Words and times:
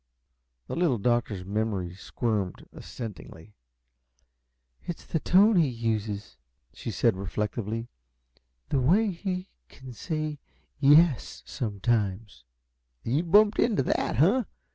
The 0.65 0.75
Little 0.75 0.97
Doctor's 0.97 1.45
memory 1.45 1.93
squirmed 1.93 2.67
assentingly. 2.73 3.53
"It's 4.81 5.05
the 5.05 5.19
tone 5.19 5.57
he 5.57 5.67
uses," 5.69 6.37
she 6.73 6.89
said, 6.89 7.15
reflectively. 7.15 7.87
"The 8.69 8.79
way 8.81 9.11
he 9.11 9.49
can 9.69 9.93
say 9.93 10.39
'yes,' 10.79 11.43
sometimes" 11.45 12.45
"You've 13.03 13.29
bumped 13.31 13.59
into 13.59 13.83
that, 13.83 14.15
huh? 14.15 14.45